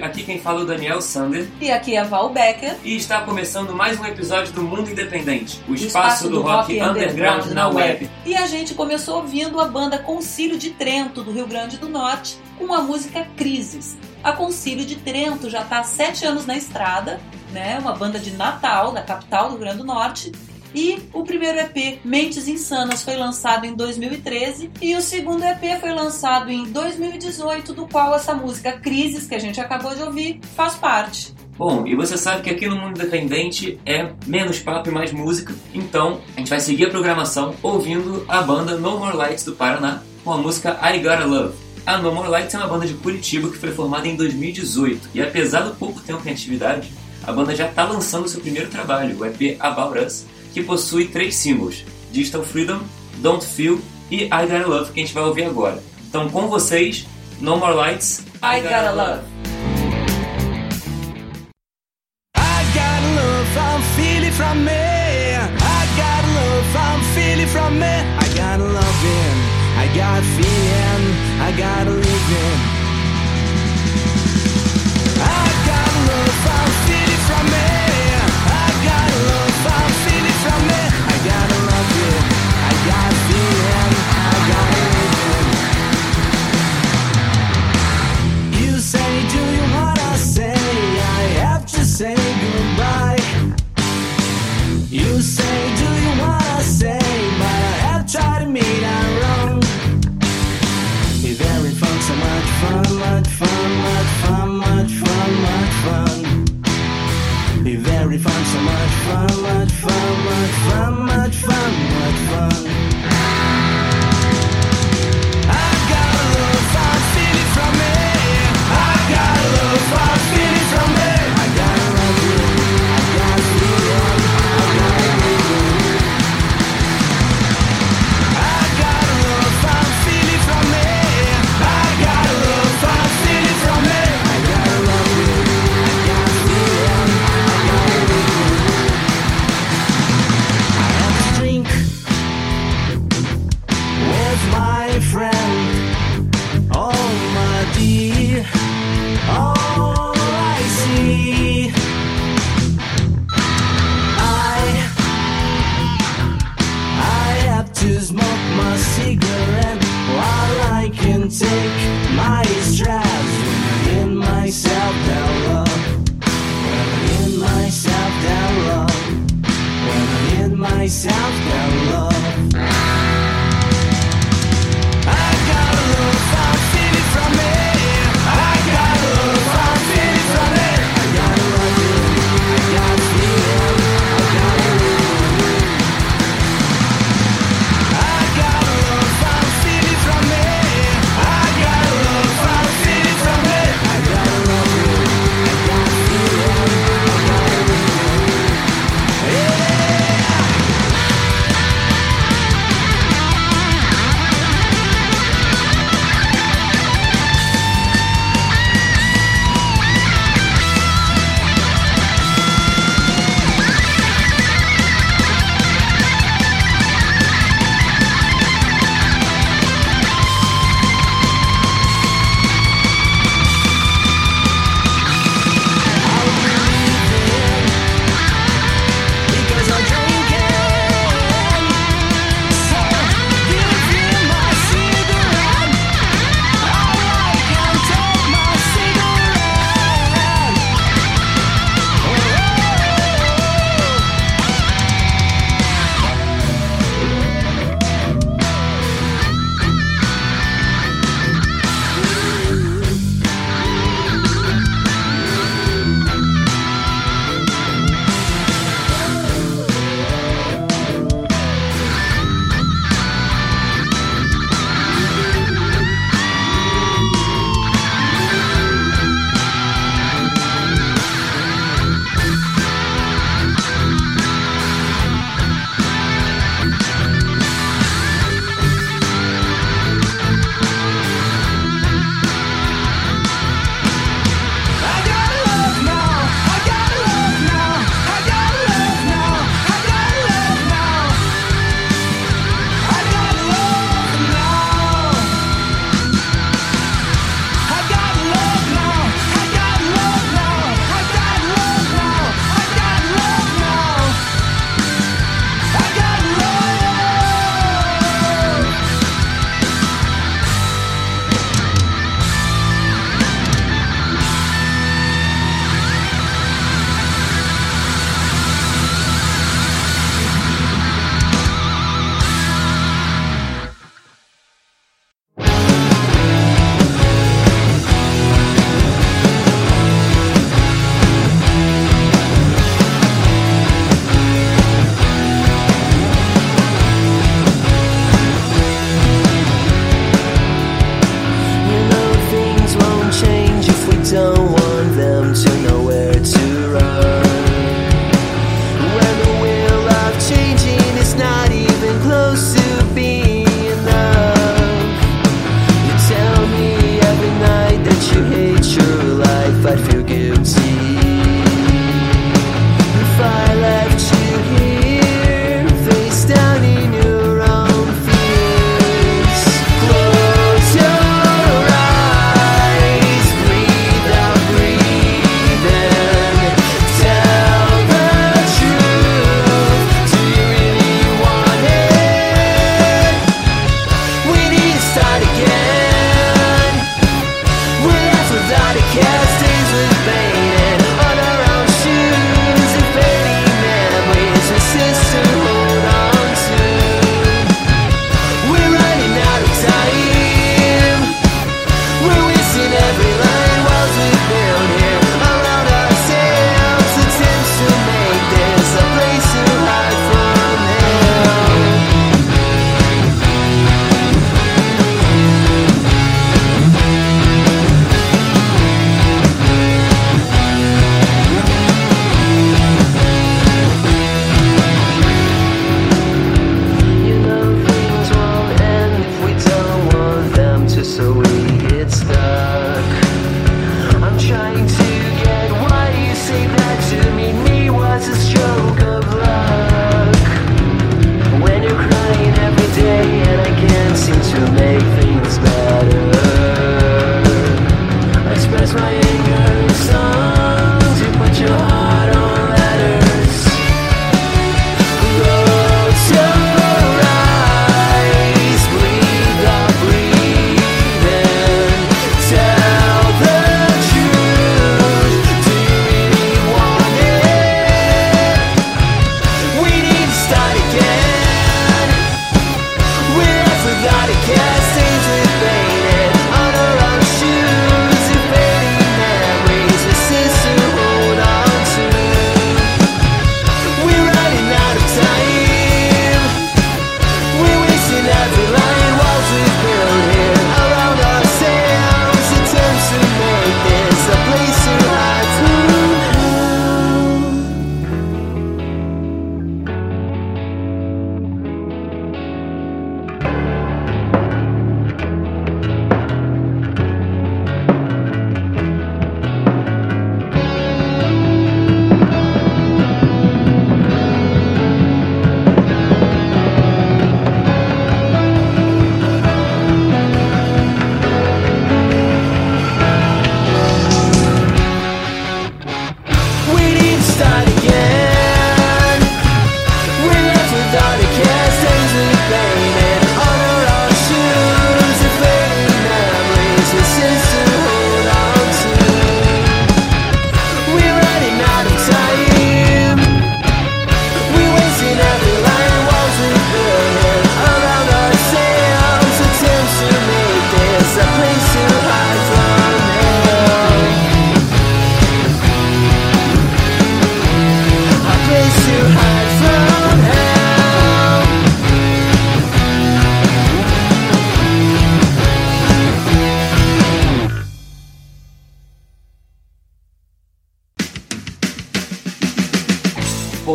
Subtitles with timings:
[0.00, 2.76] Aqui quem fala é o Daniel Sander E aqui é a Val Becker.
[2.84, 7.46] e está começando mais um episódio do Mundo Independente, o o espaço, do, rock, underground
[7.52, 8.08] na web.
[8.24, 12.38] E a gente começou ouvindo a banda Concílio de Trento, do Rio Grande do Norte,
[12.58, 13.96] com a música Crises.
[14.22, 17.20] A Concílio de Trento já está há sete anos na estrada,
[17.52, 17.78] né?
[17.80, 20.32] uma banda de Natal, da capital do Rio Grande do Norte.
[20.74, 25.92] E o primeiro EP, Mentes Insanas, foi lançado em 2013 e o segundo EP foi
[25.92, 30.74] lançado em 2018, do qual essa música Crises, que a gente acabou de ouvir, faz
[30.74, 31.32] parte.
[31.56, 35.54] Bom, e você sabe que aqui no Mundo Independente é menos papo e mais música,
[35.72, 40.02] então a gente vai seguir a programação ouvindo a banda No More Lights do Paraná
[40.24, 41.54] com a música I Gotta Love.
[41.86, 45.22] A No More Lights é uma banda de Curitiba que foi formada em 2018 e
[45.22, 46.92] apesar do pouco tempo em atividade,
[47.22, 51.34] a banda já está lançando seu primeiro trabalho, o EP About Us, que possui três
[51.34, 52.80] singles: Digital Freedom,
[53.16, 53.80] Don't Feel
[54.10, 55.82] e I Gotta Love, que a gente vai ouvir agora.
[56.08, 57.04] Então, com vocês,
[57.40, 59.33] No More Lights, I Gotta Love.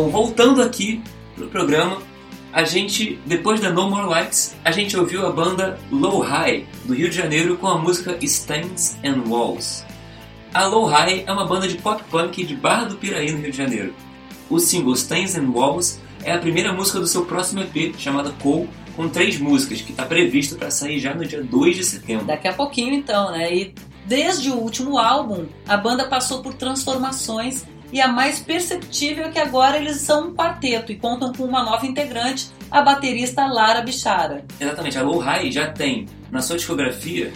[0.00, 1.02] Bom, voltando aqui
[1.36, 1.98] pro programa,
[2.54, 6.94] a gente, depois da No More Lights, a gente ouviu a banda Low High, do
[6.94, 9.84] Rio de Janeiro, com a música Stands and Walls.
[10.54, 13.50] A Low High é uma banda de pop punk de Barra do Piraí, no Rio
[13.50, 13.94] de Janeiro.
[14.48, 18.70] O single Stands and Walls é a primeira música do seu próximo EP, chamada Cool,
[18.96, 22.24] com três músicas, que está previsto para sair já no dia 2 de setembro.
[22.24, 23.54] Daqui a pouquinho, então, né?
[23.54, 23.74] E
[24.06, 29.38] desde o último álbum, a banda passou por transformações e a mais perceptível é que
[29.38, 34.44] agora eles são um quarteto e contam com uma nova integrante, a baterista Lara Bichara.
[34.60, 37.32] Exatamente, a Low High já tem na sua discografia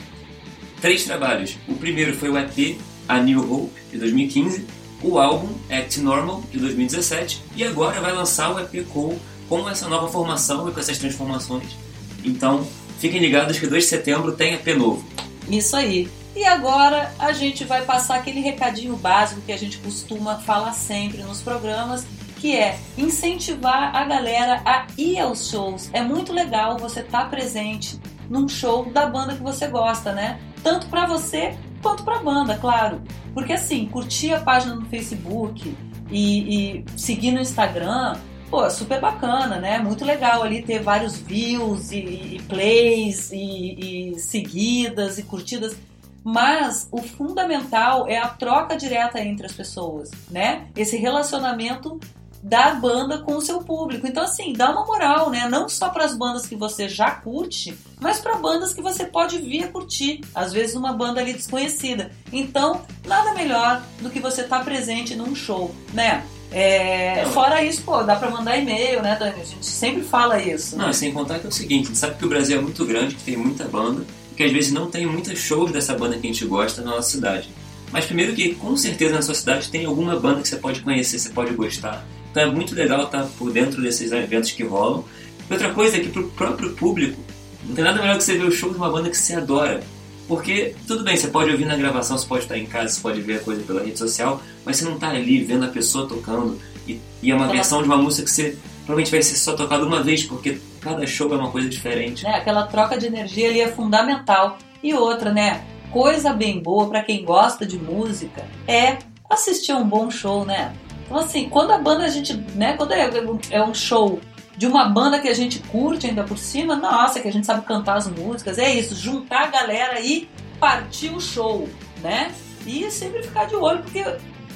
[0.81, 1.57] três trabalhos.
[1.69, 4.67] O primeiro foi o EP A New Hope, de 2015,
[5.03, 9.19] o álbum Act Normal, de 2017, e agora vai lançar o EP Cool
[9.49, 11.77] com essa nova formação e com essas transformações.
[12.25, 12.67] Então,
[12.99, 15.05] fiquem ligados que 2 de setembro tem EP novo.
[15.49, 16.09] Isso aí.
[16.35, 21.23] E agora a gente vai passar aquele recadinho básico que a gente costuma falar sempre
[21.23, 22.05] nos programas,
[22.41, 25.89] que é incentivar a galera a ir aos shows.
[25.93, 30.41] É muito legal você estar presente num show da banda que você gosta, né?
[30.63, 33.01] Tanto pra você quanto pra banda, claro.
[33.33, 35.77] Porque assim, curtir a página no Facebook
[36.11, 38.17] e, e seguir no Instagram,
[38.51, 39.79] pô, é super bacana, né?
[39.79, 45.77] Muito legal ali ter vários views e, e plays e, e seguidas e curtidas.
[46.25, 50.67] Mas o fundamental é a troca direta entre as pessoas, né?
[50.75, 52.01] Esse relacionamento
[52.43, 54.07] da banda com o seu público.
[54.07, 55.49] Então, assim, dá uma moral, né?
[55.49, 59.39] Não só para as bandas que você já curte, mas para bandas que você pode
[59.39, 60.21] vir a curtir.
[60.35, 62.11] Às vezes, uma banda ali desconhecida.
[62.31, 66.23] Então, nada melhor do que você estar presente num show, né?
[66.53, 67.33] É, Não.
[67.33, 69.41] fora isso, pô, dá pra mandar e-mail, né, Dani?
[69.41, 70.77] A gente sempre fala isso.
[70.77, 70.93] Não, né?
[70.93, 73.37] sem contar que é o seguinte, sabe que o Brasil é muito grande, que tem
[73.37, 74.05] muita banda,
[74.37, 77.11] que às vezes não tem muitos shows dessa banda que a gente gosta na nossa
[77.11, 77.49] cidade.
[77.93, 81.19] Mas primeiro que com certeza na sua cidade tem alguma banda que você pode conhecer,
[81.19, 82.05] você pode gostar.
[82.31, 85.05] Então é muito legal estar por dentro desses eventos que rolam.
[85.49, 87.21] E outra coisa é que pro próprio público,
[87.65, 89.83] não tem nada melhor que você ver o show de uma banda que você adora.
[90.27, 93.21] Porque, tudo bem, você pode ouvir na gravação, você pode estar em casa, você pode
[93.21, 96.59] ver a coisa pela rede social, mas você não está ali vendo a pessoa tocando.
[96.89, 99.85] E, e é uma versão de uma música que você provavelmente vai ser só tocada
[99.85, 102.25] uma vez, porque cada show é uma coisa diferente.
[102.25, 102.35] né?
[102.35, 104.59] Aquela troca de energia ali é fundamental.
[104.83, 105.65] E outra, né?
[105.91, 108.99] Coisa bem boa pra quem gosta de música é
[109.31, 110.73] assistir um bom show, né?
[111.05, 112.75] Então assim, quando a banda a gente, né?
[112.77, 113.11] Quando é,
[113.51, 114.21] é um show
[114.57, 117.65] de uma banda que a gente curte ainda por cima, nossa, que a gente sabe
[117.67, 120.29] cantar as músicas, é isso, juntar a galera e
[120.61, 121.69] partir o show,
[122.03, 122.33] né?
[122.67, 124.05] E sempre ficar de olho, porque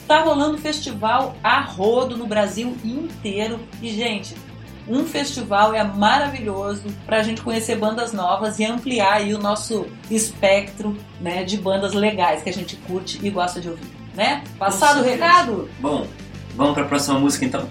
[0.08, 3.60] tá rolando festival a rodo no Brasil inteiro.
[3.80, 4.34] E, gente,
[4.88, 10.96] um festival é maravilhoso pra gente conhecer bandas novas e ampliar aí o nosso espectro
[11.20, 14.42] né, de bandas legais que a gente curte e gosta de ouvir, né?
[14.58, 15.70] Passado o recado?
[15.78, 16.06] Bom,
[16.56, 17.68] vamos pra próxima música então?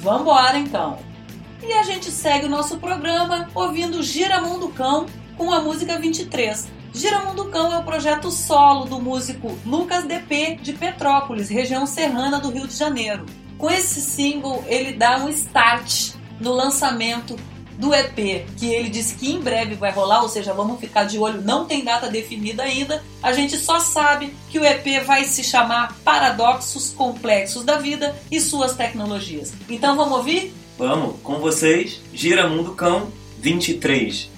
[0.00, 0.98] Vambora então!
[1.62, 6.68] E a gente segue o nosso programa ouvindo Giramundo Cão com a música 23.
[6.92, 12.50] Giramundo Cão é o projeto solo do músico Lucas DP de Petrópolis, região serrana do
[12.50, 13.26] Rio de Janeiro.
[13.56, 17.36] Com esse single, ele dá um start no lançamento
[17.78, 21.16] do EP, que ele disse que em breve vai rolar, ou seja, vamos ficar de
[21.16, 23.02] olho, não tem data definida ainda.
[23.22, 28.40] A gente só sabe que o EP vai se chamar Paradoxos Complexos da Vida e
[28.40, 29.52] Suas Tecnologias.
[29.68, 30.52] Então vamos ouvir?
[30.76, 34.37] Vamos, com vocês, Gira Mundo Cão 23.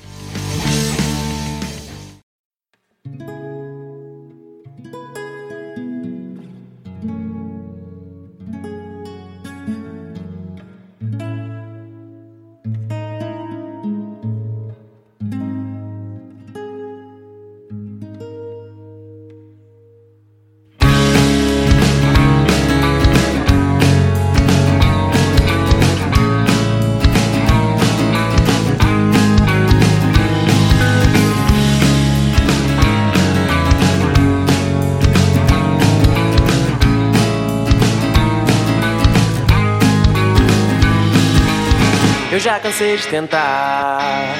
[43.06, 44.34] Tentar.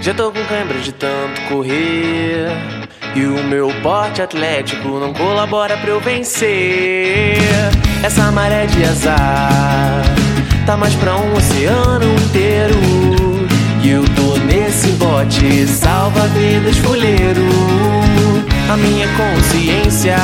[0.00, 2.48] Já tô com cãibra de tanto correr.
[3.14, 7.38] E o meu porte atlético não colabora pra eu vencer.
[8.02, 10.02] Essa maré de azar
[10.66, 12.74] tá mais pra um oceano inteiro.
[13.82, 17.46] E eu tô nesse bote, salva vidas fuleiro.
[18.72, 20.16] A minha consciência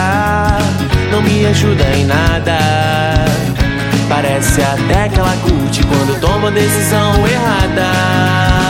[1.11, 2.57] não me ajuda em nada.
[4.09, 8.68] Parece até que ela curte quando toma decisão errada.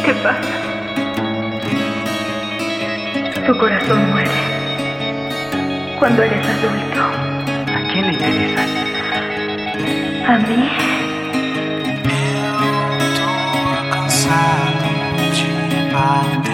[0.06, 0.56] ¿Qué pasa?
[3.48, 4.30] Tu corazón muere
[5.98, 7.02] cuando eres adulto.
[7.74, 8.64] ¿A quién le interesa?
[10.28, 10.70] A mí
[13.22, 13.30] Eu
[13.66, 14.90] tô cansado
[16.44, 16.49] de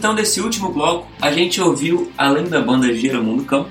[0.00, 3.66] então desse último bloco, a gente ouviu, além da banda Geramundo Cão,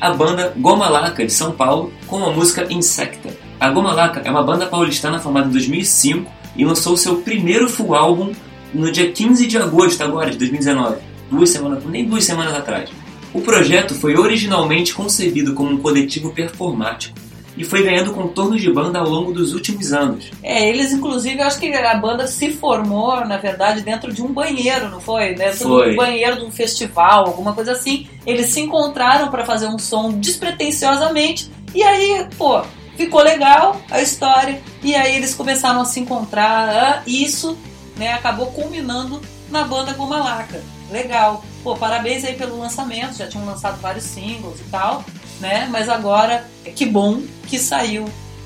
[0.00, 3.28] a banda Goma Laca de São Paulo com a música Insecta.
[3.60, 7.94] A Goma Laca é uma banda paulistana formada em 2005 e lançou seu primeiro full
[7.94, 8.32] álbum
[8.74, 10.96] no dia 15 de agosto agora de 2019,
[11.30, 12.90] duas semanas, nem duas semanas atrás.
[13.32, 17.16] O projeto foi originalmente concebido como um coletivo performático
[17.58, 20.30] e foi ganhando contornos de banda ao longo dos últimos anos.
[20.42, 24.32] É, eles inclusive, eu acho que a banda se formou, na verdade, dentro de um
[24.32, 25.34] banheiro, não foi?
[25.34, 25.88] Dentro Foi.
[25.88, 28.06] de um banheiro de um festival, alguma coisa assim.
[28.24, 32.62] Eles se encontraram para fazer um som despretensiosamente e aí, pô,
[32.96, 36.68] ficou legal a história e aí eles começaram a se encontrar.
[36.68, 37.56] ah, Isso,
[37.96, 40.62] né, acabou culminando na banda Goma Laca.
[40.90, 41.44] Legal.
[41.62, 45.04] Pô, parabéns aí pelo lançamento, já tinham lançado vários singles e tal,
[45.40, 45.68] né?
[45.70, 46.44] Mas agora,
[46.76, 48.04] que bom que saiu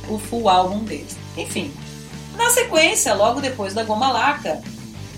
[0.09, 1.17] o full álbum deles.
[1.37, 1.73] Enfim,
[2.37, 4.61] na sequência, logo depois da Goma Laca,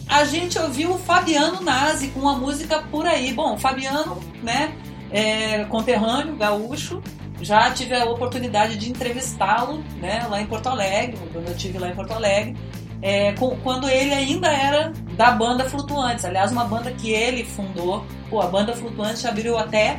[0.08, 3.32] a gente ouviu o Fabiano Nazi com a música Por Aí.
[3.32, 4.72] Bom, Fabiano, né,
[5.10, 7.02] é conterrâneo, gaúcho,
[7.40, 11.88] já tive a oportunidade de entrevistá-lo, né, lá em Porto Alegre, quando eu estive lá
[11.88, 12.56] em Porto Alegre,
[13.02, 16.24] é, com- quando ele ainda era da banda Flutuantes.
[16.24, 18.04] Aliás, uma banda que ele fundou.
[18.30, 19.98] Pô, a banda Flutuantes abriu até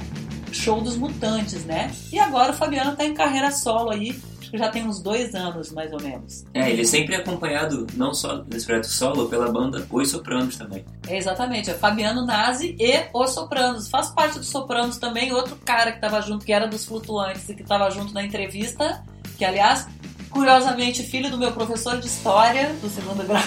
[0.56, 1.92] show dos Mutantes, né?
[2.12, 5.36] E agora o Fabiano tá em carreira solo aí, acho que já tem uns dois
[5.36, 6.46] anos, mais ou menos.
[6.54, 10.86] É, ele é sempre acompanhado, não só nesse projeto solo, pela banda Os Sopranos também.
[11.08, 13.90] É, exatamente, é Fabiano Nazi e Os Sopranos.
[13.90, 17.56] Faz parte dos Sopranos também, outro cara que tava junto, que era dos Flutuantes e
[17.56, 19.04] que tava junto na entrevista,
[19.38, 19.88] que aliás,
[20.30, 23.42] curiosamente, filho do meu professor de História do segundo grau.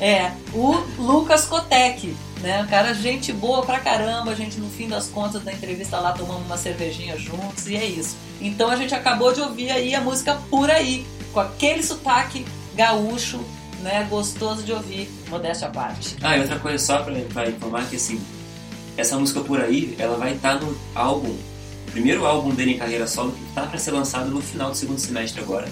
[0.00, 2.62] É, o Lucas Kotek, né?
[2.62, 6.12] Um cara, gente boa pra caramba, a gente no fim das contas da entrevista lá
[6.12, 8.16] tomamos uma cervejinha juntos e é isso.
[8.40, 13.40] Então a gente acabou de ouvir aí a música Por Aí, com aquele sotaque gaúcho,
[13.80, 14.06] né?
[14.10, 16.16] Gostoso de ouvir, modéstia à parte.
[16.20, 18.20] Ah, e outra coisa só pra, pra informar que assim,
[18.96, 21.36] essa música por aí, ela vai estar no álbum,
[21.92, 24.98] primeiro álbum dele em carreira solo, que tá pra ser lançado no final do segundo
[24.98, 25.68] semestre agora.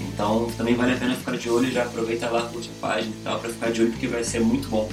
[0.00, 3.24] Então também vale a pena ficar de olho, já aproveita lá, curte a página e
[3.24, 4.88] tal, pra ficar de olho, porque vai ser muito bom.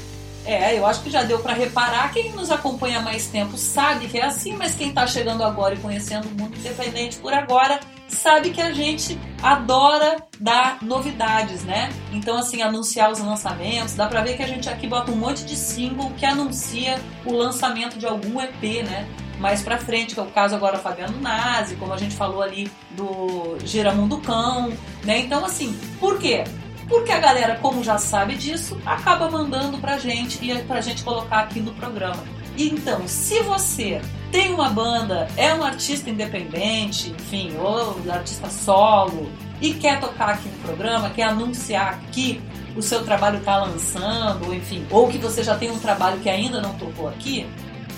[0.45, 2.11] É, eu acho que já deu pra reparar.
[2.13, 5.79] Quem nos acompanha mais tempo sabe que é assim, mas quem tá chegando agora e
[5.79, 11.89] conhecendo o mundo independente por agora sabe que a gente adora dar novidades, né?
[12.11, 13.95] Então, assim, anunciar os lançamentos.
[13.95, 17.33] Dá pra ver que a gente aqui bota um monte de single que anuncia o
[17.33, 19.07] lançamento de algum EP, né?
[19.39, 22.71] Mais pra frente, que é o caso agora Fabiano Nazi, como a gente falou ali
[22.91, 24.71] do Giramundo Cão,
[25.03, 25.19] né?
[25.19, 26.43] Então, assim, por quê?
[26.87, 31.39] Porque a galera, como já sabe disso, acaba mandando pra gente e pra gente colocar
[31.39, 32.23] aqui no programa.
[32.57, 39.29] Então, se você tem uma banda, é um artista independente, enfim, ou artista solo,
[39.61, 42.41] e quer tocar aqui no programa, quer anunciar que
[42.75, 46.61] o seu trabalho está lançando, enfim, ou que você já tem um trabalho que ainda
[46.61, 47.47] não tocou aqui,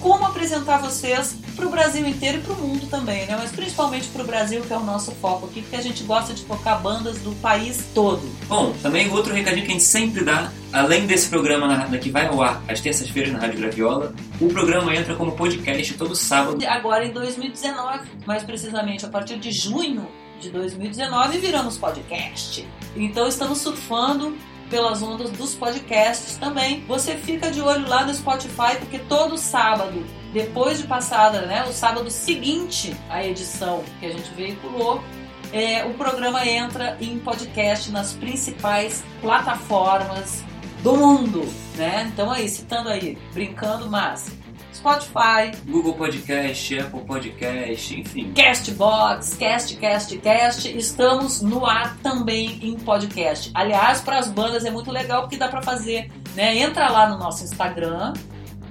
[0.00, 3.36] como apresentar vocês pro Brasil inteiro e pro mundo também, né?
[3.38, 6.44] Mas principalmente pro Brasil, que é o nosso foco aqui, porque a gente gosta de
[6.44, 8.22] tocar bandas do país todo.
[8.46, 12.26] Bom, também outro recadinho que a gente sempre dá, além desse programa na, que vai
[12.26, 16.64] ao ar às terças-feiras na Rádio Graviola, o programa entra como podcast todo sábado.
[16.66, 20.06] Agora em 2019, mais precisamente a partir de junho,
[20.40, 22.66] de 2019 e viramos podcast.
[22.94, 24.36] Então estamos surfando
[24.68, 26.84] pelas ondas dos podcasts também.
[26.86, 30.04] Você fica de olho lá no Spotify, porque todo sábado,
[30.36, 35.02] depois de passada, né, o sábado seguinte à edição que a gente veiculou,
[35.50, 40.44] é, o programa entra em podcast nas principais plataformas
[40.82, 41.42] do mundo,
[41.76, 42.10] né?
[42.12, 44.30] Então aí, citando aí, brincando, mas
[44.74, 48.30] Spotify, Google Podcast, Apple Podcast, enfim.
[48.34, 53.50] Castbox, Cast, Cast, Cast, estamos no ar também em podcast.
[53.54, 56.58] Aliás, para as bandas é muito legal porque dá para fazer, né?
[56.58, 58.12] Entra lá no nosso Instagram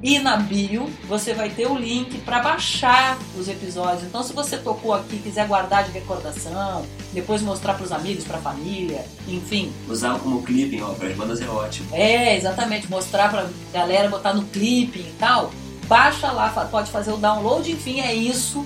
[0.01, 4.03] e na bio você vai ter o link para baixar os episódios.
[4.03, 8.37] Então, se você tocou aqui, quiser guardar de recordação, depois mostrar para os amigos, para
[8.37, 11.89] a família, enfim, Usar como clipping, ó, para as bandas é ótimo.
[11.91, 15.51] é, exatamente, mostrar pra galera, botar no clipe e tal.
[15.87, 18.65] Baixa lá, pode fazer o download, enfim, é isso.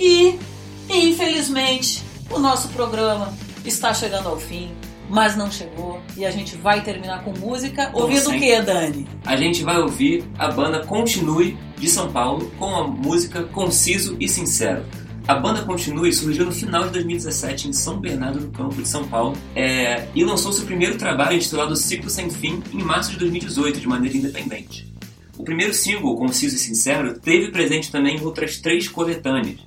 [0.00, 0.38] E,
[0.88, 3.32] infelizmente, o nosso programa
[3.64, 4.70] está chegando ao fim,
[5.08, 6.00] mas não chegou.
[6.16, 7.86] E a gente vai terminar com música.
[7.86, 8.40] Como Ouvindo o sempre.
[8.40, 9.08] que, Dani?
[9.24, 14.28] A gente vai ouvir a banda Continue de São Paulo com a música Conciso e
[14.28, 14.84] Sincero.
[15.26, 19.08] A banda Continue surgiu no final de 2017 em São Bernardo do Campo de São
[19.08, 23.80] Paulo é, e lançou seu primeiro trabalho intitulado Ciclo Sem Fim em março de 2018
[23.80, 24.92] de maneira independente.
[25.38, 29.60] O primeiro single, Conciso e Sincero, teve presente também em outras três coletâneas.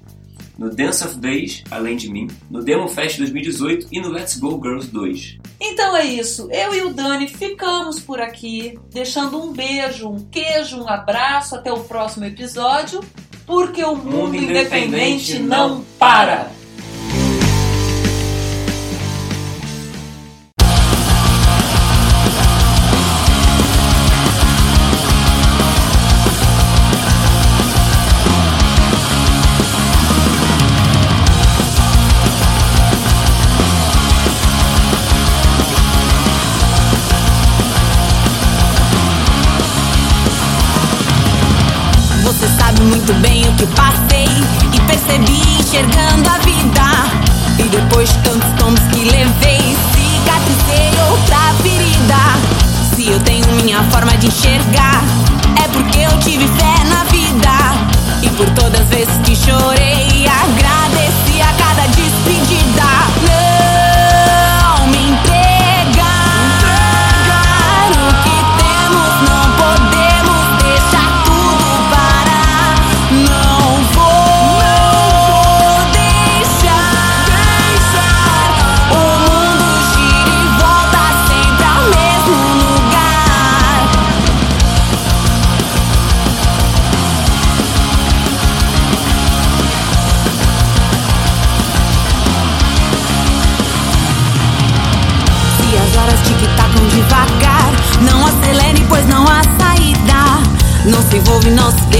[0.58, 4.60] No Dance of Days, Além de Mim, no Demo Fest 2018 e no Let's Go
[4.62, 5.38] Girls 2.
[5.60, 6.50] Então é isso.
[6.52, 11.56] Eu e o Dani ficamos por aqui, deixando um beijo, um queijo, um abraço.
[11.56, 13.02] Até o próximo episódio,
[13.46, 16.52] porque o mundo, Mundo independente, independente não não para.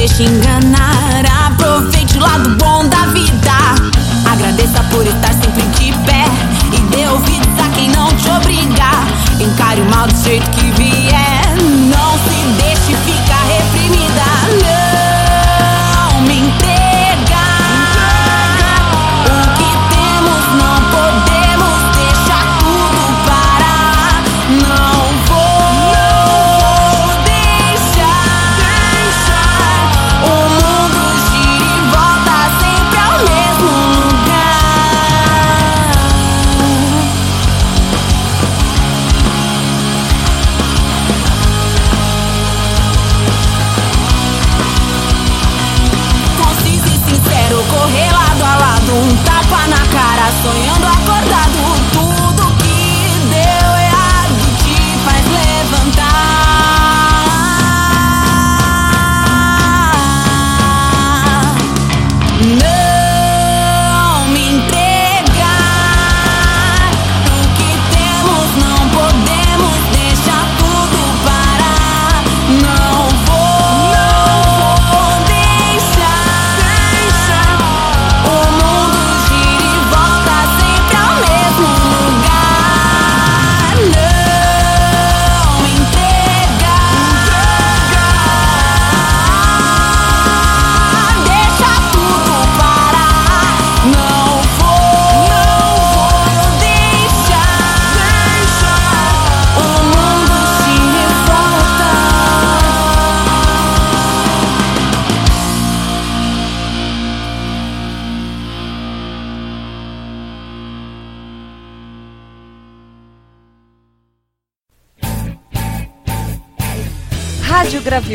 [0.08, 0.97] Não se deixe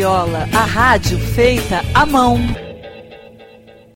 [0.03, 2.37] Graviola, a rádio feita à mão.